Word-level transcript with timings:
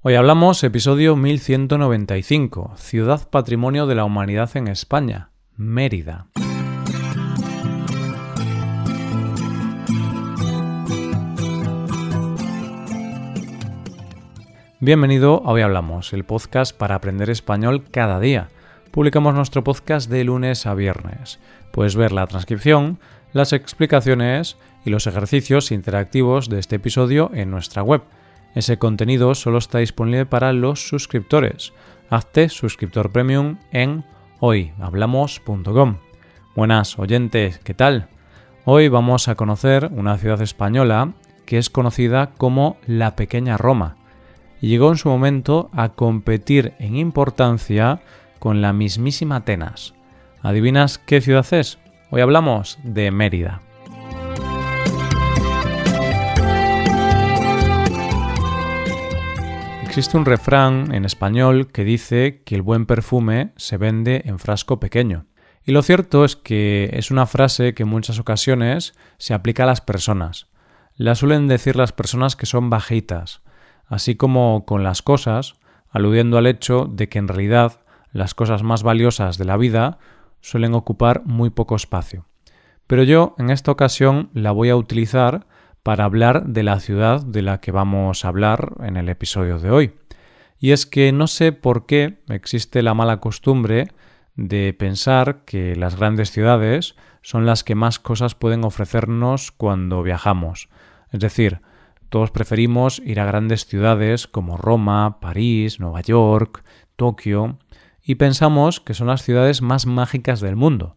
Hoy 0.00 0.14
hablamos 0.14 0.62
episodio 0.62 1.16
1195, 1.16 2.74
Ciudad 2.76 3.28
Patrimonio 3.28 3.88
de 3.88 3.96
la 3.96 4.04
Humanidad 4.04 4.48
en 4.56 4.68
España, 4.68 5.30
Mérida. 5.56 6.28
Bienvenido 14.78 15.42
a 15.44 15.50
Hoy 15.50 15.62
Hablamos, 15.62 16.12
el 16.12 16.22
podcast 16.22 16.76
para 16.76 16.94
aprender 16.94 17.28
español 17.28 17.82
cada 17.90 18.20
día. 18.20 18.50
Publicamos 18.92 19.34
nuestro 19.34 19.64
podcast 19.64 20.08
de 20.08 20.22
lunes 20.22 20.66
a 20.66 20.74
viernes. 20.74 21.40
Puedes 21.72 21.96
ver 21.96 22.12
la 22.12 22.28
transcripción, 22.28 23.00
las 23.32 23.52
explicaciones 23.52 24.58
y 24.84 24.90
los 24.90 25.08
ejercicios 25.08 25.72
interactivos 25.72 26.48
de 26.48 26.60
este 26.60 26.76
episodio 26.76 27.32
en 27.34 27.50
nuestra 27.50 27.82
web. 27.82 28.02
Ese 28.54 28.78
contenido 28.78 29.34
solo 29.34 29.58
está 29.58 29.78
disponible 29.78 30.26
para 30.26 30.52
los 30.52 30.88
suscriptores. 30.88 31.72
Hazte 32.10 32.48
suscriptor 32.48 33.12
premium 33.12 33.58
en 33.70 34.04
hoyhablamos.com. 34.40 35.98
Buenas 36.56 36.98
oyentes, 36.98 37.58
¿qué 37.58 37.74
tal? 37.74 38.08
Hoy 38.64 38.88
vamos 38.88 39.28
a 39.28 39.34
conocer 39.34 39.90
una 39.92 40.18
ciudad 40.18 40.42
española 40.42 41.12
que 41.46 41.58
es 41.58 41.70
conocida 41.70 42.30
como 42.36 42.76
la 42.86 43.16
Pequeña 43.16 43.56
Roma 43.56 43.96
y 44.60 44.68
llegó 44.68 44.90
en 44.90 44.96
su 44.96 45.08
momento 45.08 45.70
a 45.72 45.90
competir 45.90 46.74
en 46.78 46.96
importancia 46.96 48.00
con 48.38 48.60
la 48.60 48.72
mismísima 48.72 49.36
Atenas. 49.36 49.94
¿Adivinas 50.42 50.98
qué 50.98 51.20
ciudad 51.20 51.46
es? 51.52 51.78
Hoy 52.10 52.20
hablamos 52.20 52.78
de 52.82 53.10
Mérida. 53.10 53.62
Existe 59.98 60.16
un 60.16 60.26
refrán 60.26 60.94
en 60.94 61.04
español 61.04 61.72
que 61.72 61.82
dice 61.82 62.44
que 62.44 62.54
el 62.54 62.62
buen 62.62 62.86
perfume 62.86 63.52
se 63.56 63.78
vende 63.78 64.22
en 64.26 64.38
frasco 64.38 64.78
pequeño. 64.78 65.26
Y 65.64 65.72
lo 65.72 65.82
cierto 65.82 66.24
es 66.24 66.36
que 66.36 66.90
es 66.92 67.10
una 67.10 67.26
frase 67.26 67.74
que 67.74 67.82
en 67.82 67.88
muchas 67.88 68.20
ocasiones 68.20 68.94
se 69.16 69.34
aplica 69.34 69.64
a 69.64 69.66
las 69.66 69.80
personas. 69.80 70.46
La 70.94 71.16
suelen 71.16 71.48
decir 71.48 71.74
las 71.74 71.90
personas 71.90 72.36
que 72.36 72.46
son 72.46 72.70
bajitas, 72.70 73.42
así 73.86 74.14
como 74.14 74.64
con 74.66 74.84
las 74.84 75.02
cosas, 75.02 75.54
aludiendo 75.90 76.38
al 76.38 76.46
hecho 76.46 76.84
de 76.88 77.08
que 77.08 77.18
en 77.18 77.26
realidad 77.26 77.80
las 78.12 78.34
cosas 78.34 78.62
más 78.62 78.84
valiosas 78.84 79.36
de 79.36 79.46
la 79.46 79.56
vida 79.56 79.98
suelen 80.40 80.74
ocupar 80.74 81.22
muy 81.24 81.50
poco 81.50 81.74
espacio. 81.74 82.24
Pero 82.86 83.02
yo 83.02 83.34
en 83.36 83.50
esta 83.50 83.72
ocasión 83.72 84.30
la 84.32 84.52
voy 84.52 84.68
a 84.68 84.76
utilizar 84.76 85.48
para 85.88 86.04
hablar 86.04 86.44
de 86.44 86.64
la 86.64 86.80
ciudad 86.80 87.22
de 87.24 87.40
la 87.40 87.62
que 87.62 87.72
vamos 87.72 88.22
a 88.22 88.28
hablar 88.28 88.74
en 88.80 88.98
el 88.98 89.08
episodio 89.08 89.58
de 89.58 89.70
hoy. 89.70 89.94
Y 90.58 90.72
es 90.72 90.84
que 90.84 91.12
no 91.12 91.26
sé 91.26 91.52
por 91.52 91.86
qué 91.86 92.18
existe 92.28 92.82
la 92.82 92.92
mala 92.92 93.20
costumbre 93.20 93.88
de 94.36 94.74
pensar 94.78 95.46
que 95.46 95.76
las 95.76 95.96
grandes 95.96 96.30
ciudades 96.30 96.94
son 97.22 97.46
las 97.46 97.64
que 97.64 97.74
más 97.74 97.98
cosas 97.98 98.34
pueden 98.34 98.66
ofrecernos 98.66 99.50
cuando 99.50 100.02
viajamos. 100.02 100.68
Es 101.10 101.20
decir, 101.20 101.62
todos 102.10 102.32
preferimos 102.32 103.00
ir 103.06 103.18
a 103.18 103.24
grandes 103.24 103.64
ciudades 103.64 104.26
como 104.26 104.58
Roma, 104.58 105.20
París, 105.20 105.80
Nueva 105.80 106.02
York, 106.02 106.64
Tokio, 106.96 107.60
y 108.02 108.16
pensamos 108.16 108.80
que 108.80 108.92
son 108.92 109.06
las 109.06 109.22
ciudades 109.22 109.62
más 109.62 109.86
mágicas 109.86 110.40
del 110.40 110.54
mundo. 110.54 110.96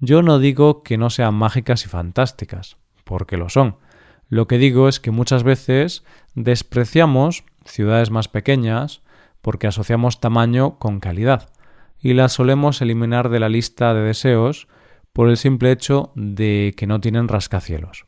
Yo 0.00 0.22
no 0.22 0.38
digo 0.38 0.82
que 0.82 0.96
no 0.96 1.10
sean 1.10 1.34
mágicas 1.34 1.84
y 1.84 1.90
fantásticas, 1.90 2.78
porque 3.04 3.36
lo 3.36 3.50
son. 3.50 3.76
Lo 4.28 4.46
que 4.46 4.58
digo 4.58 4.88
es 4.88 5.00
que 5.00 5.10
muchas 5.10 5.42
veces 5.42 6.04
despreciamos 6.34 7.44
ciudades 7.64 8.10
más 8.10 8.28
pequeñas 8.28 9.02
porque 9.40 9.66
asociamos 9.66 10.20
tamaño 10.20 10.78
con 10.78 11.00
calidad 11.00 11.50
y 12.00 12.14
las 12.14 12.32
solemos 12.32 12.82
eliminar 12.82 13.28
de 13.28 13.40
la 13.40 13.48
lista 13.48 13.94
de 13.94 14.02
deseos 14.02 14.68
por 15.12 15.28
el 15.28 15.36
simple 15.36 15.72
hecho 15.72 16.12
de 16.14 16.74
que 16.76 16.86
no 16.86 17.00
tienen 17.00 17.28
rascacielos. 17.28 18.06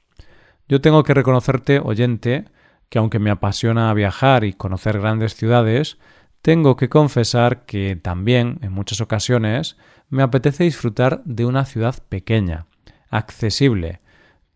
Yo 0.69 0.81
tengo 0.81 1.04
que 1.04 1.15
reconocerte, 1.15 1.81
oyente, 1.81 2.47
que 2.88 2.98
aunque 2.98 3.19
me 3.19 3.31
apasiona 3.31 3.93
viajar 3.94 4.44
y 4.44 4.53
conocer 4.53 5.00
grandes 5.00 5.34
ciudades, 5.34 5.98
tengo 6.43 6.77
que 6.77 6.88
confesar 6.88 7.65
que 7.65 7.97
también, 7.97 8.59
en 8.62 8.72
muchas 8.72 9.00
ocasiones, 9.00 9.77
me 10.09 10.22
apetece 10.22 10.65
disfrutar 10.65 11.22
de 11.25 11.44
una 11.44 11.65
ciudad 11.65 11.97
pequeña, 12.09 12.66
accesible, 13.10 14.00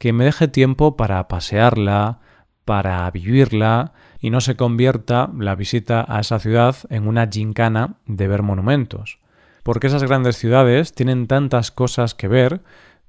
que 0.01 0.15
me 0.15 0.25
deje 0.25 0.49
tiempo 0.49 0.97
para 0.97 1.29
pasearla, 1.29 2.21
para 2.65 3.09
vivirla 3.11 3.93
y 4.19 4.31
no 4.31 4.41
se 4.41 4.57
convierta 4.57 5.31
la 5.39 5.55
visita 5.55 6.07
a 6.09 6.21
esa 6.21 6.39
ciudad 6.39 6.75
en 6.89 7.07
una 7.07 7.29
gincana 7.31 7.97
de 8.07 8.27
ver 8.27 8.43
monumentos. 8.43 9.19
Porque 9.63 9.89
esas 9.89 10.03
grandes 10.03 10.39
ciudades 10.39 10.95
tienen 10.95 11.27
tantas 11.27 11.71
cosas 11.71 12.15
que 12.15 12.29
ver 12.29 12.63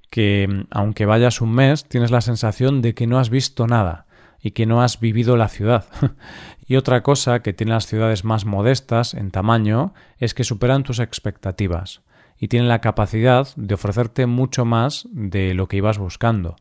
que, 0.10 0.66
aunque 0.70 1.06
vayas 1.06 1.40
un 1.40 1.54
mes, 1.54 1.86
tienes 1.86 2.12
la 2.12 2.20
sensación 2.20 2.82
de 2.82 2.94
que 2.94 3.08
no 3.08 3.20
has 3.20 3.30
visto 3.30 3.68
nada 3.68 4.06
y 4.42 4.52
que 4.52 4.66
no 4.66 4.82
has 4.82 5.00
vivido 5.00 5.38
la 5.38 5.48
ciudad. 5.48 5.86
y 6.68 6.76
otra 6.76 7.04
cosa 7.04 7.42
que 7.42 7.54
tienen 7.54 7.76
las 7.76 7.88
ciudades 7.88 8.26
más 8.26 8.44
modestas 8.44 9.14
en 9.14 9.32
tamaño 9.32 9.94
es 10.18 10.34
que 10.34 10.44
superan 10.44 10.84
tus 10.84 11.00
expectativas 11.00 12.02
y 12.38 12.50
tienen 12.50 12.68
la 12.68 12.82
capacidad 12.82 13.48
de 13.56 13.76
ofrecerte 13.76 14.26
mucho 14.26 14.66
más 14.66 15.08
de 15.14 15.54
lo 15.54 15.70
que 15.70 15.78
ibas 15.78 15.98
buscando. 15.98 16.58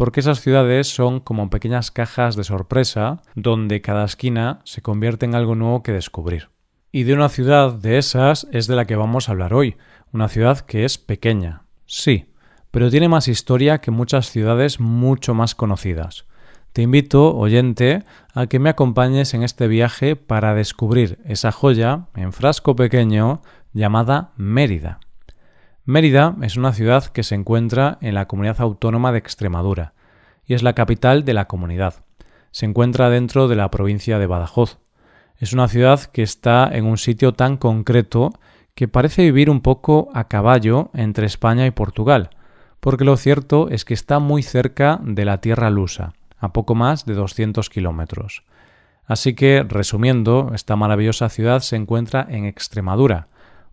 Porque 0.00 0.20
esas 0.20 0.40
ciudades 0.40 0.88
son 0.88 1.20
como 1.20 1.50
pequeñas 1.50 1.90
cajas 1.90 2.34
de 2.34 2.42
sorpresa 2.42 3.20
donde 3.34 3.82
cada 3.82 4.06
esquina 4.06 4.60
se 4.64 4.80
convierte 4.80 5.26
en 5.26 5.34
algo 5.34 5.54
nuevo 5.54 5.82
que 5.82 5.92
descubrir. 5.92 6.48
Y 6.90 7.02
de 7.02 7.12
una 7.12 7.28
ciudad 7.28 7.74
de 7.74 7.98
esas 7.98 8.46
es 8.50 8.66
de 8.66 8.76
la 8.76 8.86
que 8.86 8.96
vamos 8.96 9.28
a 9.28 9.32
hablar 9.32 9.52
hoy, 9.52 9.76
una 10.10 10.28
ciudad 10.28 10.60
que 10.60 10.86
es 10.86 10.96
pequeña, 10.96 11.64
sí, 11.84 12.32
pero 12.70 12.88
tiene 12.88 13.10
más 13.10 13.28
historia 13.28 13.82
que 13.82 13.90
muchas 13.90 14.30
ciudades 14.30 14.80
mucho 14.80 15.34
más 15.34 15.54
conocidas. 15.54 16.24
Te 16.72 16.80
invito, 16.80 17.36
oyente, 17.36 18.04
a 18.32 18.46
que 18.46 18.58
me 18.58 18.70
acompañes 18.70 19.34
en 19.34 19.42
este 19.42 19.68
viaje 19.68 20.16
para 20.16 20.54
descubrir 20.54 21.18
esa 21.26 21.52
joya 21.52 22.06
en 22.14 22.32
frasco 22.32 22.74
pequeño 22.74 23.42
llamada 23.74 24.32
Mérida. 24.38 24.98
Mérida 25.86 26.36
es 26.42 26.56
una 26.56 26.72
ciudad 26.72 27.06
que 27.06 27.22
se 27.22 27.34
encuentra 27.34 27.96
en 28.02 28.14
la 28.14 28.26
comunidad 28.26 28.60
autónoma 28.60 29.12
de 29.12 29.18
Extremadura 29.18 29.94
y 30.44 30.54
es 30.54 30.62
la 30.62 30.74
capital 30.74 31.24
de 31.24 31.32
la 31.32 31.46
comunidad. 31.46 32.04
Se 32.50 32.66
encuentra 32.66 33.08
dentro 33.08 33.48
de 33.48 33.56
la 33.56 33.70
provincia 33.70 34.18
de 34.18 34.26
Badajoz. 34.26 34.78
Es 35.38 35.52
una 35.54 35.68
ciudad 35.68 36.04
que 36.04 36.22
está 36.22 36.68
en 36.70 36.84
un 36.84 36.98
sitio 36.98 37.32
tan 37.32 37.56
concreto 37.56 38.32
que 38.74 38.88
parece 38.88 39.22
vivir 39.22 39.48
un 39.48 39.62
poco 39.62 40.10
a 40.12 40.28
caballo 40.28 40.90
entre 40.92 41.26
España 41.26 41.66
y 41.66 41.70
Portugal, 41.70 42.30
porque 42.80 43.04
lo 43.04 43.16
cierto 43.16 43.68
es 43.70 43.84
que 43.84 43.94
está 43.94 44.18
muy 44.18 44.42
cerca 44.42 45.00
de 45.02 45.24
la 45.24 45.40
tierra 45.40 45.70
lusa 45.70 46.12
a 46.38 46.52
poco 46.52 46.74
más 46.74 47.06
de 47.06 47.14
200 47.14 47.68
kilómetros. 47.70 48.42
Así 49.06 49.34
que, 49.34 49.64
resumiendo, 49.68 50.52
esta 50.54 50.76
maravillosa 50.76 51.28
ciudad 51.28 51.60
se 51.60 51.76
encuentra 51.76 52.26
en 52.28 52.46
Extremadura, 52.46 53.28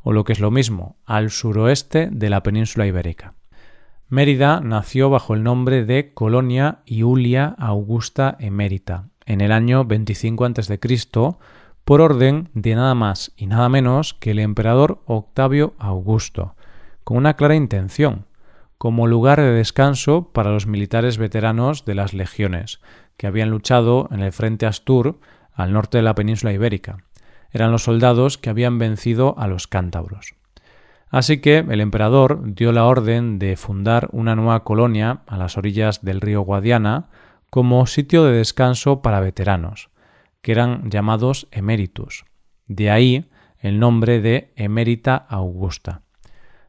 o 0.08 0.14
lo 0.14 0.24
que 0.24 0.32
es 0.32 0.40
lo 0.40 0.52
mismo, 0.52 0.96
al 1.06 1.32
suroeste 1.32 2.08
de 2.10 2.30
la 2.30 2.42
península 2.42 2.88
ibérica. 2.88 3.34
Mérida 4.08 4.62
nació 4.62 5.10
bajo 5.10 5.34
el 5.34 5.44
nombre 5.44 5.84
de 5.84 6.14
Colonia 6.14 6.80
Iulia 6.86 7.56
Augusta 7.60 8.38
Emérita 8.40 9.10
en 9.26 9.42
el 9.42 9.52
año 9.52 9.84
25 9.84 10.46
a.C. 10.46 10.80
por 11.84 12.00
orden 12.00 12.48
de 12.54 12.76
nada 12.76 12.96
más 12.96 13.34
y 13.36 13.48
nada 13.48 13.68
menos 13.68 14.14
que 14.14 14.32
el 14.32 14.40
emperador 14.40 15.02
Octavio 15.08 15.74
Augusto, 15.78 16.56
con 17.04 17.18
una 17.18 17.34
clara 17.34 17.56
intención, 17.56 18.28
como 18.78 19.08
lugar 19.08 19.42
de 19.42 19.52
descanso 19.52 20.32
para 20.32 20.52
los 20.52 20.68
militares 20.68 21.18
veteranos 21.18 21.84
de 21.84 21.96
las 21.96 22.14
legiones, 22.14 22.80
que 23.18 23.28
habían 23.28 23.50
luchado 23.50 24.08
en 24.10 24.22
el 24.22 24.32
frente 24.32 24.68
Astur 24.68 25.20
al 25.52 25.74
norte 25.74 25.98
de 25.98 26.04
la 26.04 26.16
península 26.16 26.54
ibérica. 26.54 27.04
Eran 27.52 27.72
los 27.72 27.84
soldados 27.84 28.38
que 28.38 28.50
habían 28.50 28.78
vencido 28.78 29.36
a 29.38 29.48
los 29.48 29.68
cántabros. 29.68 30.36
Así 31.10 31.40
que 31.40 31.60
el 31.60 31.80
emperador 31.80 32.54
dio 32.54 32.72
la 32.72 32.86
orden 32.86 33.40
de 33.40 33.56
fundar 33.56 34.10
una 34.12 34.36
nueva 34.36 34.64
colonia 34.64 35.22
a 35.28 35.38
las 35.38 35.58
orillas 35.58 36.04
del 36.04 36.22
río 36.22 36.42
Guadiana 36.42 37.10
como 37.50 37.88
sitio 37.88 38.26
de 38.26 38.38
descanso 38.38 39.02
para 39.02 39.22
veteranos, 39.22 39.90
que 40.42 40.52
eran 40.52 40.90
llamados 40.90 41.48
eméritus. 41.52 42.26
De 42.68 42.92
ahí 42.92 43.30
el 43.60 43.80
nombre 43.80 44.22
de 44.22 44.52
Emérita 44.56 45.16
Augusta. 45.16 46.02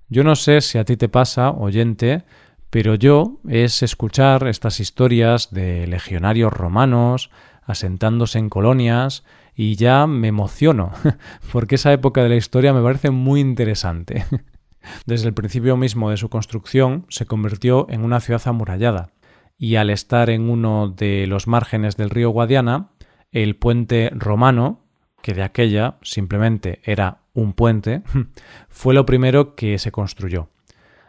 Yo 0.09 0.25
no 0.25 0.37
sé 0.37 0.61
si 0.61 0.79
a 0.79 0.85
ti 0.85 0.97
te 0.97 1.09
pasa, 1.09 1.51
oyente, 1.51 2.25
pero 2.71 2.95
yo 2.95 3.41
es 3.49 3.83
escuchar 3.83 4.47
estas 4.47 4.81
historias 4.81 5.51
de 5.51 5.87
legionarios 5.87 6.53
romanos 6.53 7.31
asentándose 7.65 8.39
en 8.39 8.49
colonias 8.49 9.25
y 9.61 9.75
ya 9.75 10.07
me 10.07 10.29
emociono, 10.29 10.93
porque 11.53 11.75
esa 11.75 11.93
época 11.93 12.23
de 12.23 12.29
la 12.29 12.37
historia 12.37 12.73
me 12.73 12.81
parece 12.81 13.11
muy 13.11 13.41
interesante. 13.41 14.25
Desde 15.05 15.27
el 15.27 15.35
principio 15.35 15.77
mismo 15.77 16.11
de 16.11 16.17
su 16.17 16.29
construcción 16.29 17.07
se 17.09 17.27
convirtió 17.27 17.89
en 17.91 18.05
una 18.05 18.21
ciudad 18.21 18.41
amurallada, 18.45 19.11
y 19.59 19.75
al 19.75 19.91
estar 19.91 20.31
en 20.31 20.49
uno 20.49 20.95
de 20.97 21.27
los 21.27 21.49
márgenes 21.49 21.97
del 21.97 22.11
río 22.11 22.31
Guadiana, 22.31 22.91
el 23.33 23.57
puente 23.57 24.11
romano 24.15 24.85
que 25.23 25.35
de 25.35 25.43
aquella 25.43 25.97
simplemente 26.03 26.81
era 26.85 27.23
un 27.35 27.53
puente, 27.53 28.03
fue 28.69 28.95
lo 28.95 29.07
primero 29.07 29.57
que 29.57 29.77
se 29.81 29.91
construyó. 29.91 30.51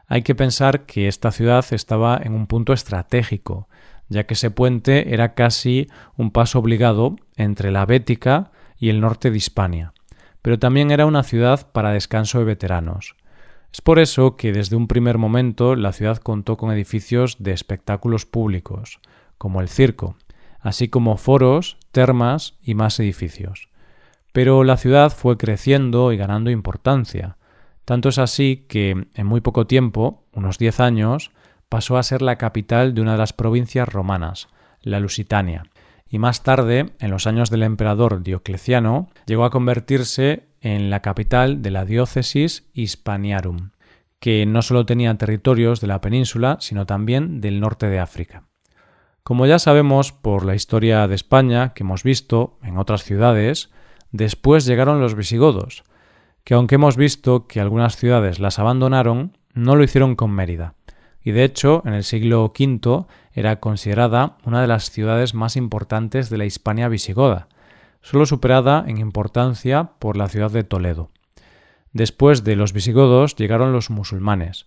Hay 0.07 0.23
que 0.23 0.33
pensar 0.33 0.87
que 0.87 1.07
esta 1.07 1.31
ciudad 1.31 1.63
estaba 1.69 2.19
en 2.19 2.33
un 2.33 2.47
punto 2.47 2.73
estratégico, 2.73 3.69
ya 4.09 4.25
que 4.25 4.33
ese 4.33 4.51
puente 4.51 5.13
era 5.13 5.33
casi 5.33 5.87
un 6.17 6.31
paso 6.31 6.59
obligado 6.59 7.15
entre 7.35 7.71
la 7.71 7.85
Bética 7.85 8.51
y 8.77 8.89
el 8.89 8.99
norte 8.99 9.31
de 9.31 9.37
Hispania, 9.37 9.93
pero 10.41 10.59
también 10.59 10.91
era 10.91 11.05
una 11.05 11.23
ciudad 11.23 11.71
para 11.71 11.91
descanso 11.91 12.39
de 12.39 12.45
veteranos. 12.45 13.15
Es 13.71 13.81
por 13.81 13.99
eso 13.99 14.35
que 14.35 14.51
desde 14.51 14.75
un 14.75 14.87
primer 14.87 15.17
momento 15.17 15.75
la 15.75 15.93
ciudad 15.93 16.17
contó 16.17 16.57
con 16.57 16.71
edificios 16.71 17.37
de 17.39 17.51
espectáculos 17.51 18.25
públicos, 18.25 18.99
como 19.37 19.61
el 19.61 19.69
circo, 19.69 20.15
así 20.59 20.89
como 20.89 21.17
foros, 21.17 21.77
termas 21.91 22.55
y 22.63 22.73
más 22.73 22.99
edificios. 22.99 23.69
Pero 24.33 24.63
la 24.63 24.77
ciudad 24.77 25.11
fue 25.11 25.37
creciendo 25.37 26.11
y 26.11 26.17
ganando 26.17 26.49
importancia, 26.49 27.37
tanto 27.85 28.09
es 28.09 28.19
así 28.19 28.65
que 28.69 29.07
en 29.13 29.25
muy 29.25 29.41
poco 29.41 29.65
tiempo, 29.65 30.23
unos 30.33 30.59
diez 30.59 30.79
años, 30.79 31.31
pasó 31.69 31.97
a 31.97 32.03
ser 32.03 32.21
la 32.21 32.37
capital 32.37 32.93
de 32.93 33.01
una 33.01 33.13
de 33.13 33.19
las 33.19 33.33
provincias 33.33 33.87
romanas, 33.87 34.49
la 34.81 34.99
Lusitania, 34.99 35.63
y 36.09 36.17
más 36.17 36.41
tarde, 36.41 36.93
en 36.99 37.11
los 37.11 37.27
años 37.27 37.51
del 37.51 37.63
emperador 37.63 38.23
Diocleciano, 38.23 39.09
llegó 39.27 39.45
a 39.45 39.51
convertirse 39.51 40.47
en 40.59 40.89
la 40.89 41.01
capital 41.01 41.61
de 41.61 41.71
la 41.71 41.85
diócesis 41.85 42.67
Hispaniarum, 42.73 43.69
que 44.19 44.45
no 44.45 44.63
solo 44.63 44.85
tenía 44.85 45.15
territorios 45.17 45.81
de 45.81 45.87
la 45.87 46.01
península, 46.01 46.57
sino 46.59 46.85
también 46.85 47.41
del 47.41 47.59
norte 47.59 47.87
de 47.87 47.99
África. 47.99 48.43
Como 49.23 49.45
ya 49.45 49.59
sabemos 49.59 50.11
por 50.11 50.45
la 50.45 50.55
historia 50.55 51.07
de 51.07 51.13
España 51.13 51.73
que 51.73 51.83
hemos 51.83 52.01
visto 52.01 52.57
en 52.63 52.79
otras 52.79 53.03
ciudades, 53.03 53.69
después 54.11 54.65
llegaron 54.65 54.99
los 54.99 55.13
visigodos, 55.13 55.83
que 56.43 56.55
aunque 56.55 56.75
hemos 56.75 56.97
visto 56.97 57.45
que 57.45 57.59
algunas 57.59 57.95
ciudades 57.95 58.39
las 58.39 58.57
abandonaron, 58.57 59.37
no 59.53 59.75
lo 59.75 59.83
hicieron 59.83 60.15
con 60.15 60.31
Mérida, 60.31 60.73
y 61.23 61.31
de 61.31 61.43
hecho 61.43 61.81
en 61.85 61.93
el 61.93 62.03
siglo 62.03 62.43
V 62.45 63.05
era 63.33 63.59
considerada 63.59 64.37
una 64.45 64.61
de 64.61 64.67
las 64.67 64.91
ciudades 64.91 65.33
más 65.33 65.55
importantes 65.55 66.29
de 66.29 66.37
la 66.37 66.45
Hispania 66.45 66.87
visigoda, 66.87 67.47
solo 68.01 68.25
superada 68.25 68.85
en 68.87 68.97
importancia 68.97 69.91
por 69.99 70.17
la 70.17 70.27
ciudad 70.27 70.51
de 70.51 70.63
Toledo. 70.63 71.09
Después 71.91 72.43
de 72.43 72.55
los 72.55 72.73
visigodos 72.73 73.35
llegaron 73.35 73.73
los 73.73 73.89
musulmanes, 73.89 74.65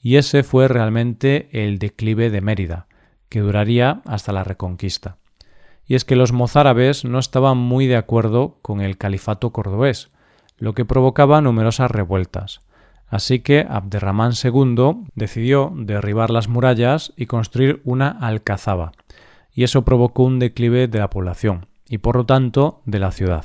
y 0.00 0.16
ese 0.16 0.42
fue 0.42 0.68
realmente 0.68 1.48
el 1.52 1.78
declive 1.78 2.30
de 2.30 2.40
Mérida, 2.40 2.86
que 3.28 3.40
duraría 3.40 4.02
hasta 4.04 4.32
la 4.32 4.44
Reconquista. 4.44 5.16
Y 5.86 5.94
es 5.94 6.04
que 6.04 6.16
los 6.16 6.32
mozárabes 6.32 7.04
no 7.04 7.18
estaban 7.18 7.58
muy 7.58 7.86
de 7.86 7.96
acuerdo 7.96 8.58
con 8.62 8.80
el 8.80 8.98
califato 8.98 9.50
cordobés, 9.50 10.10
lo 10.58 10.74
que 10.74 10.84
provocaba 10.84 11.40
numerosas 11.40 11.90
revueltas. 11.90 12.60
Así 13.08 13.40
que 13.40 13.66
Abderramán 13.68 14.32
II 14.42 15.06
decidió 15.14 15.72
derribar 15.76 16.30
las 16.30 16.48
murallas 16.48 17.12
y 17.16 17.26
construir 17.26 17.80
una 17.84 18.08
alcazaba, 18.08 18.92
y 19.52 19.64
eso 19.64 19.84
provocó 19.84 20.24
un 20.24 20.38
declive 20.38 20.88
de 20.88 20.98
la 20.98 21.10
población, 21.10 21.66
y 21.88 21.98
por 21.98 22.16
lo 22.16 22.26
tanto 22.26 22.82
de 22.86 22.98
la 22.98 23.12
ciudad. 23.12 23.44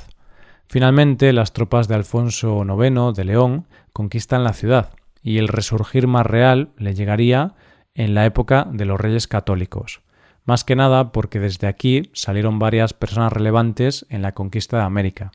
Finalmente, 0.66 1.32
las 1.32 1.52
tropas 1.52 1.88
de 1.88 1.96
Alfonso 1.96 2.64
IX 2.64 3.14
de 3.14 3.24
León 3.24 3.66
conquistan 3.92 4.44
la 4.44 4.52
ciudad, 4.52 4.90
y 5.22 5.38
el 5.38 5.48
resurgir 5.48 6.06
más 6.06 6.26
real 6.26 6.70
le 6.76 6.94
llegaría 6.94 7.54
en 7.94 8.14
la 8.14 8.24
época 8.24 8.66
de 8.70 8.84
los 8.84 9.00
reyes 9.00 9.28
católicos, 9.28 10.00
más 10.44 10.64
que 10.64 10.76
nada 10.76 11.12
porque 11.12 11.38
desde 11.38 11.66
aquí 11.66 12.10
salieron 12.12 12.58
varias 12.58 12.94
personas 12.94 13.32
relevantes 13.32 14.06
en 14.08 14.22
la 14.22 14.32
conquista 14.32 14.78
de 14.78 14.84
América, 14.84 15.32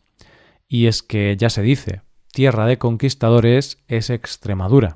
y 0.67 0.87
es 0.87 1.03
que 1.03 1.35
ya 1.37 1.49
se 1.49 1.61
dice, 1.61 2.01
tierra 2.35 2.65
de 2.65 2.77
conquistadores 2.77 3.77
es 3.87 4.09
Extremadura. 4.09 4.93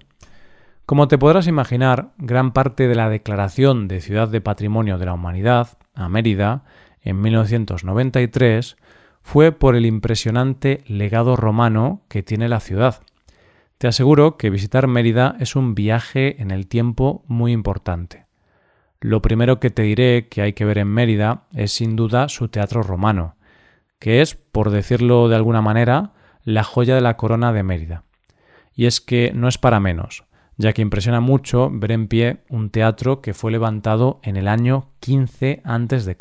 Como 0.86 1.08
te 1.08 1.18
podrás 1.18 1.48
imaginar, 1.48 2.10
gran 2.18 2.52
parte 2.52 2.90
de 2.90 2.96
la 2.96 3.10
declaración 3.10 3.88
de 3.88 4.02
Ciudad 4.02 4.28
de 4.28 4.42
Patrimonio 4.42 4.98
de 4.98 5.06
la 5.06 5.14
Humanidad, 5.14 5.78
a 5.96 6.10
Mérida, 6.10 6.66
en 7.02 7.22
1993, 7.22 8.76
fue 9.22 9.54
por 9.54 9.78
el 9.78 9.86
impresionante 9.86 10.84
legado 10.86 11.38
romano 11.38 12.02
que 12.10 12.24
tiene 12.24 12.50
la 12.50 12.60
ciudad. 12.60 13.04
Te 13.78 13.88
aseguro 13.88 14.36
que 14.36 14.50
visitar 14.50 14.88
Mérida 14.88 15.38
es 15.40 15.56
un 15.56 15.76
viaje 15.76 16.42
en 16.42 16.52
el 16.52 16.68
tiempo 16.68 17.24
muy 17.28 17.54
importante. 17.54 18.26
Lo 19.00 19.22
primero 19.22 19.62
que 19.62 19.70
te 19.70 19.84
diré 19.84 20.28
que 20.28 20.42
hay 20.42 20.52
que 20.52 20.66
ver 20.66 20.78
en 20.78 20.90
Mérida 20.90 21.44
es 21.54 21.72
sin 21.72 21.96
duda 21.96 22.28
su 22.28 22.50
teatro 22.50 22.84
romano, 22.84 23.38
que 23.98 24.20
es, 24.20 24.36
por 24.36 24.72
decirlo 24.72 25.30
de 25.30 25.38
alguna 25.38 25.62
manera, 25.62 26.12
la 26.50 26.64
joya 26.64 26.96
de 26.96 27.02
la 27.02 27.16
corona 27.16 27.54
de 27.54 27.64
Mérida. 27.64 28.04
Y 28.74 28.86
es 28.86 29.02
que 29.02 29.32
no 29.34 29.48
es 29.48 29.58
para 29.58 29.80
menos, 29.80 30.24
ya 30.58 30.74
que 30.74 30.82
impresiona 30.82 31.20
mucho 31.20 31.70
ver 31.72 31.92
en 31.92 32.08
pie 32.08 32.40
un 32.50 32.70
teatro 32.70 33.22
que 33.22 33.34
fue 33.34 33.52
levantado 33.52 34.20
en 34.24 34.36
el 34.36 34.48
año 34.48 34.90
15 35.00 35.62
a.C., 35.64 36.18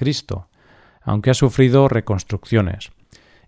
aunque 1.03 1.31
ha 1.31 1.35
sufrido 1.35 1.89
reconstrucciones, 1.89 2.93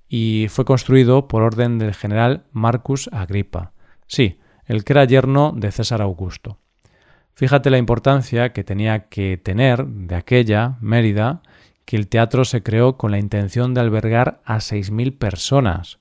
y 0.09 0.47
fue 0.49 0.65
construido 0.65 1.29
por 1.29 1.43
orden 1.43 1.79
del 1.79 1.94
general 1.94 2.44
Marcus 2.53 3.09
Agripa, 3.12 3.73
sí, 4.06 4.41
el 4.65 4.85
que 4.85 4.94
era 4.94 5.05
yerno 5.05 5.53
de 5.55 5.71
César 5.71 6.00
Augusto. 6.00 6.59
Fíjate 7.35 7.71
la 7.71 7.79
importancia 7.79 8.53
que 8.53 8.65
tenía 8.65 9.09
que 9.09 9.37
tener 9.37 9.87
de 9.87 10.15
aquella 10.15 10.79
Mérida 10.81 11.43
que 11.85 11.97
el 11.97 12.09
teatro 12.09 12.44
se 12.44 12.62
creó 12.62 12.97
con 12.97 13.11
la 13.11 13.19
intención 13.19 13.75
de 13.75 13.81
albergar 13.81 14.41
a 14.44 14.56
6.000 14.56 15.19
personas. 15.19 16.00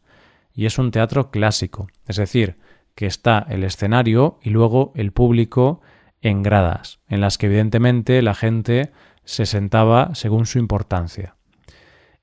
Y 0.53 0.65
es 0.65 0.77
un 0.77 0.91
teatro 0.91 1.31
clásico, 1.31 1.87
es 2.07 2.17
decir, 2.17 2.57
que 2.95 3.05
está 3.05 3.45
el 3.49 3.63
escenario 3.63 4.39
y 4.41 4.49
luego 4.49 4.91
el 4.95 5.11
público 5.11 5.81
en 6.21 6.43
gradas, 6.43 6.99
en 7.07 7.21
las 7.21 7.37
que 7.37 7.45
evidentemente 7.45 8.21
la 8.21 8.35
gente 8.35 8.91
se 9.23 9.45
sentaba 9.45 10.15
según 10.15 10.45
su 10.45 10.59
importancia. 10.59 11.35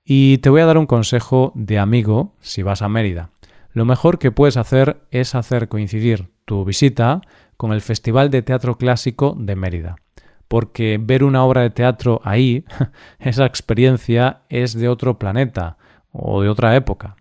Y 0.04 0.38
te 0.38 0.50
voy 0.50 0.60
a 0.60 0.66
dar 0.66 0.78
un 0.78 0.86
consejo 0.86 1.52
de 1.54 1.78
amigo 1.78 2.34
si 2.40 2.62
vas 2.62 2.82
a 2.82 2.88
Mérida. 2.88 3.30
Lo 3.72 3.84
mejor 3.84 4.18
que 4.18 4.32
puedes 4.32 4.56
hacer 4.56 5.02
es 5.10 5.34
hacer 5.34 5.68
coincidir 5.68 6.28
tu 6.44 6.64
visita 6.64 7.22
con 7.56 7.72
el 7.72 7.80
Festival 7.80 8.30
de 8.30 8.42
Teatro 8.42 8.76
Clásico 8.76 9.34
de 9.38 9.56
Mérida 9.56 9.96
porque 10.48 10.98
ver 11.00 11.24
una 11.24 11.44
obra 11.44 11.62
de 11.62 11.70
teatro 11.70 12.20
ahí, 12.24 12.64
esa 13.18 13.46
experiencia 13.46 14.42
es 14.48 14.74
de 14.74 14.88
otro 14.88 15.18
planeta 15.18 15.76
o 16.12 16.42
de 16.42 16.48
otra 16.48 16.76
época. 16.76 17.16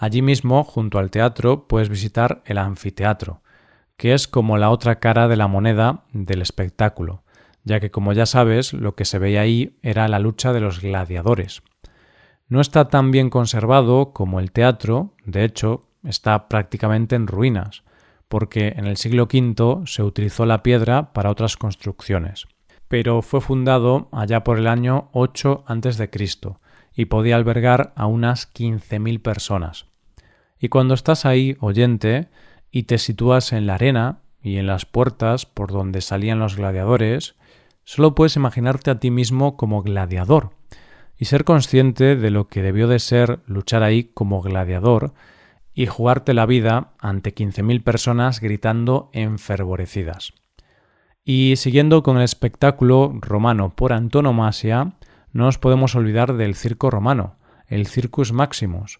Allí 0.00 0.22
mismo, 0.22 0.64
junto 0.64 0.98
al 0.98 1.10
teatro, 1.10 1.68
puedes 1.68 1.90
visitar 1.90 2.40
el 2.46 2.56
anfiteatro, 2.56 3.42
que 3.98 4.14
es 4.14 4.26
como 4.26 4.56
la 4.56 4.70
otra 4.70 4.98
cara 4.98 5.28
de 5.28 5.36
la 5.36 5.46
moneda 5.46 6.04
del 6.14 6.40
espectáculo, 6.40 7.22
ya 7.64 7.80
que 7.80 7.90
como 7.90 8.14
ya 8.14 8.24
sabes, 8.24 8.72
lo 8.72 8.94
que 8.94 9.04
se 9.04 9.18
veía 9.18 9.42
ahí 9.42 9.76
era 9.82 10.08
la 10.08 10.18
lucha 10.18 10.54
de 10.54 10.60
los 10.60 10.80
gladiadores. 10.80 11.60
No 12.48 12.62
está 12.62 12.88
tan 12.88 13.10
bien 13.10 13.28
conservado 13.28 14.14
como 14.14 14.40
el 14.40 14.52
teatro, 14.52 15.12
de 15.26 15.44
hecho, 15.44 15.82
está 16.02 16.48
prácticamente 16.48 17.14
en 17.14 17.26
ruinas, 17.26 17.82
porque 18.26 18.68
en 18.78 18.86
el 18.86 18.96
siglo 18.96 19.24
V 19.24 19.82
se 19.84 20.02
utilizó 20.02 20.46
la 20.46 20.62
piedra 20.62 21.12
para 21.12 21.30
otras 21.30 21.58
construcciones 21.58 22.46
pero 22.90 23.22
fue 23.22 23.40
fundado 23.40 24.08
allá 24.10 24.42
por 24.42 24.58
el 24.58 24.66
año 24.66 25.10
8 25.12 25.62
a.C. 25.64 26.10
y 26.96 27.04
podía 27.04 27.36
albergar 27.36 27.92
a 27.94 28.06
unas 28.06 28.52
15.000 28.52 29.22
personas. 29.22 29.89
Y 30.60 30.68
cuando 30.68 30.94
estás 30.94 31.24
ahí, 31.24 31.56
oyente, 31.60 32.28
y 32.70 32.84
te 32.84 32.98
sitúas 32.98 33.52
en 33.52 33.66
la 33.66 33.74
arena 33.74 34.18
y 34.42 34.58
en 34.58 34.66
las 34.66 34.84
puertas 34.84 35.46
por 35.46 35.72
donde 35.72 36.02
salían 36.02 36.38
los 36.38 36.56
gladiadores, 36.56 37.34
solo 37.84 38.14
puedes 38.14 38.36
imaginarte 38.36 38.90
a 38.90 39.00
ti 39.00 39.10
mismo 39.10 39.56
como 39.56 39.82
gladiador 39.82 40.50
y 41.16 41.24
ser 41.24 41.44
consciente 41.44 42.14
de 42.14 42.30
lo 42.30 42.48
que 42.48 42.62
debió 42.62 42.88
de 42.88 42.98
ser 42.98 43.40
luchar 43.46 43.82
ahí 43.82 44.04
como 44.04 44.40
gladiador 44.42 45.12
y 45.74 45.86
jugarte 45.86 46.34
la 46.34 46.46
vida 46.46 46.92
ante 46.98 47.34
15.000 47.34 47.82
personas 47.82 48.40
gritando 48.40 49.10
enfervorecidas. 49.12 50.34
Y 51.24 51.54
siguiendo 51.56 52.02
con 52.02 52.16
el 52.16 52.22
espectáculo 52.22 53.12
romano 53.20 53.74
por 53.74 53.92
antonomasia, 53.92 54.92
no 55.32 55.44
nos 55.44 55.58
podemos 55.58 55.94
olvidar 55.94 56.34
del 56.34 56.54
circo 56.54 56.90
romano, 56.90 57.36
el 57.68 57.86
Circus 57.86 58.32
Maximus, 58.32 58.98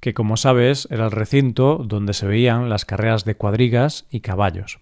que 0.00 0.14
como 0.14 0.36
sabes 0.36 0.88
era 0.90 1.04
el 1.04 1.10
recinto 1.10 1.78
donde 1.78 2.14
se 2.14 2.26
veían 2.26 2.68
las 2.68 2.84
carreras 2.84 3.24
de 3.24 3.36
cuadrigas 3.36 4.06
y 4.10 4.20
caballos. 4.20 4.80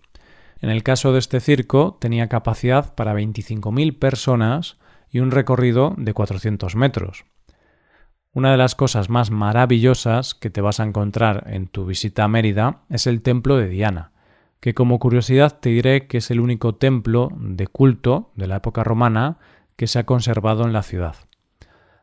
En 0.61 0.71
el 0.71 0.83
caso 0.83 1.13
de 1.13 1.19
este 1.19 1.41
circo 1.41 1.97
tenía 2.01 2.29
capacidad 2.29 2.95
para 2.95 3.15
25.000 3.15 3.99
personas 3.99 4.79
y 5.11 5.21
un 5.21 5.31
recorrido 5.31 5.95
de 5.97 6.13
400 6.13 6.77
metros. 6.77 7.25
Una 8.33 8.51
de 8.51 8.59
las 8.59 8.75
cosas 8.75 9.09
más 9.09 9.31
maravillosas 9.31 10.35
que 10.35 10.51
te 10.51 10.61
vas 10.61 10.81
a 10.81 10.85
encontrar 10.85 11.45
en 11.47 11.69
tu 11.69 11.87
visita 11.87 12.25
a 12.25 12.29
Mérida 12.29 12.83
es 12.91 13.07
el 13.07 13.23
templo 13.23 13.57
de 13.57 13.69
Diana, 13.69 14.13
que 14.61 14.75
como 14.75 14.99
curiosidad 14.99 15.59
te 15.59 15.71
diré 15.71 16.07
que 16.07 16.19
es 16.19 16.31
el 16.31 16.41
único 16.41 16.75
templo 16.75 17.31
de 17.39 17.67
culto 17.67 18.33
de 18.35 18.47
la 18.47 18.57
época 18.57 18.85
romana 18.85 19.39
que 19.77 19.87
se 19.87 19.99
ha 19.99 20.07
conservado 20.07 20.65
en 20.65 20.75
la 20.75 20.83
ciudad. 20.83 21.17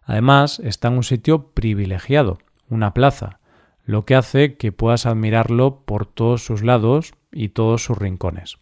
Además, 0.04 0.60
está 0.60 0.88
en 0.88 0.96
un 0.96 1.04
sitio 1.04 1.52
privilegiado, 1.54 2.40
una 2.70 2.94
plaza, 2.94 3.40
lo 3.86 4.06
que 4.06 4.16
hace 4.16 4.56
que 4.56 4.72
puedas 4.72 5.06
admirarlo 5.06 5.82
por 5.86 6.06
todos 6.06 6.46
sus 6.46 6.64
lados 6.64 7.14
y 7.32 7.50
todos 7.50 7.84
sus 7.84 7.98
rincones. 7.98 8.58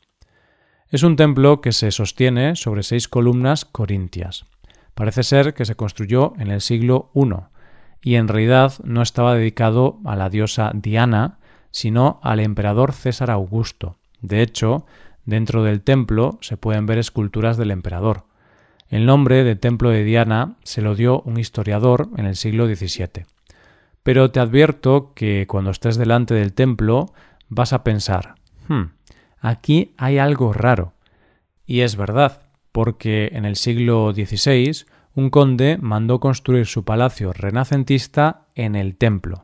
Es 0.90 1.04
un 1.04 1.16
templo 1.16 1.62
que 1.62 1.72
se 1.72 1.92
sostiene 1.92 2.56
sobre 2.56 2.84
seis 2.84 3.08
columnas 3.08 3.66
corintias. 3.66 4.46
Parece 4.94 5.24
ser 5.24 5.54
que 5.54 5.66
se 5.66 5.76
construyó 5.76 6.34
en 6.38 6.52
el 6.52 6.62
siglo 6.62 7.12
I 7.16 7.30
y 8.02 8.16
en 8.16 8.28
realidad 8.28 8.74
no 8.84 9.02
estaba 9.02 9.36
dedicado 9.36 10.00
a 10.06 10.16
la 10.16 10.30
diosa 10.30 10.72
Diana, 10.74 11.40
sino 11.72 12.20
al 12.24 12.40
emperador 12.40 12.92
César 12.92 13.32
Augusto. 13.32 13.98
De 14.22 14.42
hecho, 14.42 14.86
dentro 15.26 15.64
del 15.64 15.82
templo 15.82 16.38
se 16.42 16.58
pueden 16.58 16.86
ver 16.86 16.98
esculturas 16.98 17.58
del 17.58 17.72
emperador. 17.72 18.26
El 18.90 19.06
nombre 19.06 19.46
de 19.46 19.56
Templo 19.56 19.90
de 19.90 20.04
Diana 20.04 20.58
se 20.64 20.82
lo 20.82 20.96
dio 20.96 21.22
un 21.22 21.40
historiador 21.40 22.10
en 22.18 22.26
el 22.26 22.36
siglo 22.36 22.66
XVII. 22.68 23.26
Pero 24.04 24.32
te 24.32 24.40
advierto 24.40 25.14
que 25.14 25.46
cuando 25.48 25.72
estés 25.72 25.98
delante 25.98 26.34
del 26.34 26.54
templo 26.54 27.14
vas 27.50 27.74
a 27.74 27.84
pensar, 27.84 28.36
hmm, 28.68 28.84
aquí 29.40 29.94
hay 29.98 30.18
algo 30.18 30.54
raro. 30.54 30.94
Y 31.66 31.82
es 31.82 31.96
verdad, 31.96 32.42
porque 32.72 33.30
en 33.34 33.46
el 33.46 33.56
siglo 33.56 34.12
XVI 34.14 34.86
un 35.14 35.30
conde 35.30 35.78
mandó 35.82 36.20
construir 36.20 36.66
su 36.66 36.86
palacio 36.86 37.34
renacentista 37.34 38.48
en 38.56 38.76
el 38.76 38.96
templo. 38.96 39.44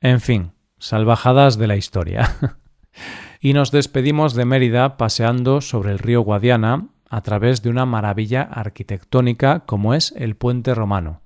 En 0.00 0.20
fin, 0.20 0.52
salvajadas 0.78 1.58
de 1.58 1.66
la 1.66 1.76
historia. 1.76 2.36
y 3.40 3.52
nos 3.52 3.70
despedimos 3.70 4.34
de 4.34 4.44
Mérida 4.44 4.96
paseando 4.96 5.60
sobre 5.60 5.92
el 5.92 5.98
río 5.98 6.22
Guadiana 6.22 6.88
a 7.08 7.20
través 7.22 7.62
de 7.62 7.70
una 7.70 7.86
maravilla 7.86 8.42
arquitectónica 8.42 9.60
como 9.60 9.94
es 9.94 10.12
el 10.16 10.34
puente 10.34 10.74
romano, 10.74 11.22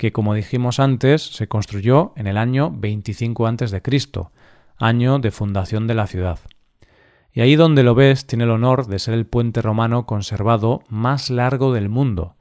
que 0.00 0.12
como 0.12 0.32
dijimos 0.32 0.80
antes 0.80 1.20
se 1.20 1.46
construyó 1.46 2.14
en 2.16 2.26
el 2.26 2.38
año 2.38 2.72
25 2.74 3.46
a.C., 3.46 3.82
año 4.78 5.18
de 5.18 5.30
fundación 5.30 5.86
de 5.86 5.94
la 5.94 6.06
ciudad. 6.06 6.38
Y 7.34 7.42
ahí 7.42 7.54
donde 7.54 7.82
lo 7.82 7.94
ves 7.94 8.26
tiene 8.26 8.44
el 8.44 8.50
honor 8.50 8.86
de 8.86 8.98
ser 8.98 9.12
el 9.12 9.26
puente 9.26 9.60
romano 9.60 10.06
conservado 10.06 10.80
más 10.88 11.28
largo 11.28 11.74
del 11.74 11.90
mundo, 11.90 12.34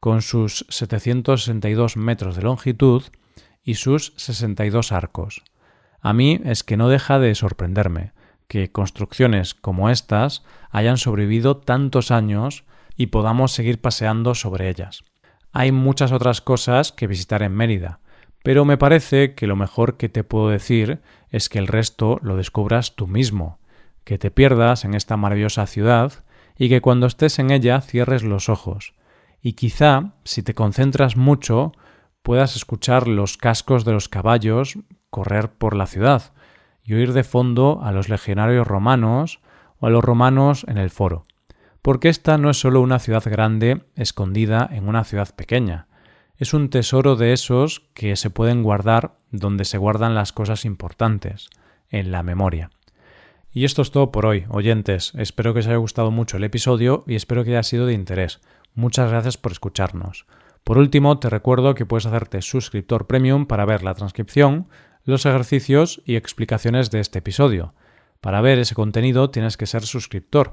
con 0.00 0.20
sus 0.20 0.66
762 0.68 1.96
metros 1.96 2.36
de 2.36 2.42
longitud 2.42 3.02
y 3.64 3.76
sus 3.76 4.12
62 4.18 4.92
arcos. 4.92 5.42
A 6.02 6.12
mí 6.12 6.42
es 6.44 6.62
que 6.62 6.76
no 6.76 6.90
deja 6.90 7.18
de 7.18 7.34
sorprenderme 7.34 8.12
que 8.48 8.70
construcciones 8.70 9.54
como 9.54 9.88
estas 9.88 10.44
hayan 10.70 10.98
sobrevivido 10.98 11.56
tantos 11.56 12.10
años 12.10 12.64
y 12.98 13.06
podamos 13.06 13.52
seguir 13.52 13.80
paseando 13.80 14.34
sobre 14.34 14.68
ellas. 14.68 15.04
Hay 15.58 15.72
muchas 15.72 16.12
otras 16.12 16.40
cosas 16.40 16.92
que 16.92 17.08
visitar 17.08 17.42
en 17.42 17.52
Mérida, 17.52 17.98
pero 18.44 18.64
me 18.64 18.78
parece 18.78 19.34
que 19.34 19.48
lo 19.48 19.56
mejor 19.56 19.96
que 19.96 20.08
te 20.08 20.22
puedo 20.22 20.50
decir 20.50 21.00
es 21.30 21.48
que 21.48 21.58
el 21.58 21.66
resto 21.66 22.20
lo 22.22 22.36
descubras 22.36 22.94
tú 22.94 23.08
mismo, 23.08 23.58
que 24.04 24.18
te 24.18 24.30
pierdas 24.30 24.84
en 24.84 24.94
esta 24.94 25.16
maravillosa 25.16 25.66
ciudad 25.66 26.12
y 26.56 26.68
que 26.68 26.80
cuando 26.80 27.08
estés 27.08 27.40
en 27.40 27.50
ella 27.50 27.80
cierres 27.80 28.22
los 28.22 28.48
ojos. 28.48 28.94
Y 29.42 29.54
quizá, 29.54 30.12
si 30.22 30.44
te 30.44 30.54
concentras 30.54 31.16
mucho, 31.16 31.72
puedas 32.22 32.54
escuchar 32.54 33.08
los 33.08 33.36
cascos 33.36 33.84
de 33.84 33.94
los 33.94 34.08
caballos 34.08 34.78
correr 35.10 35.50
por 35.50 35.74
la 35.74 35.86
ciudad 35.86 36.34
y 36.84 36.94
oír 36.94 37.12
de 37.12 37.24
fondo 37.24 37.80
a 37.82 37.90
los 37.90 38.08
legionarios 38.08 38.64
romanos 38.64 39.40
o 39.80 39.88
a 39.88 39.90
los 39.90 40.04
romanos 40.04 40.64
en 40.68 40.78
el 40.78 40.90
foro 40.90 41.24
porque 41.88 42.10
esta 42.10 42.36
no 42.36 42.50
es 42.50 42.60
solo 42.60 42.82
una 42.82 42.98
ciudad 42.98 43.22
grande 43.24 43.80
escondida 43.96 44.68
en 44.70 44.88
una 44.88 45.04
ciudad 45.04 45.34
pequeña, 45.34 45.86
es 46.36 46.52
un 46.52 46.68
tesoro 46.68 47.16
de 47.16 47.32
esos 47.32 47.80
que 47.94 48.14
se 48.16 48.28
pueden 48.28 48.62
guardar 48.62 49.16
donde 49.30 49.64
se 49.64 49.78
guardan 49.78 50.14
las 50.14 50.34
cosas 50.34 50.66
importantes, 50.66 51.48
en 51.88 52.12
la 52.12 52.22
memoria. 52.22 52.68
Y 53.50 53.64
esto 53.64 53.80
es 53.80 53.90
todo 53.90 54.12
por 54.12 54.26
hoy, 54.26 54.44
oyentes. 54.50 55.14
Espero 55.14 55.54
que 55.54 55.60
os 55.60 55.66
haya 55.66 55.78
gustado 55.78 56.10
mucho 56.10 56.36
el 56.36 56.44
episodio 56.44 57.04
y 57.06 57.14
espero 57.14 57.42
que 57.42 57.52
haya 57.52 57.62
sido 57.62 57.86
de 57.86 57.94
interés. 57.94 58.42
Muchas 58.74 59.10
gracias 59.10 59.38
por 59.38 59.52
escucharnos. 59.52 60.26
Por 60.64 60.76
último, 60.76 61.18
te 61.18 61.30
recuerdo 61.30 61.74
que 61.74 61.86
puedes 61.86 62.04
hacerte 62.04 62.42
suscriptor 62.42 63.06
premium 63.06 63.46
para 63.46 63.64
ver 63.64 63.82
la 63.82 63.94
transcripción, 63.94 64.68
los 65.04 65.24
ejercicios 65.24 66.02
y 66.04 66.16
explicaciones 66.16 66.90
de 66.90 67.00
este 67.00 67.20
episodio. 67.20 67.72
Para 68.20 68.42
ver 68.42 68.58
ese 68.58 68.74
contenido 68.74 69.30
tienes 69.30 69.56
que 69.56 69.64
ser 69.64 69.86
suscriptor 69.86 70.52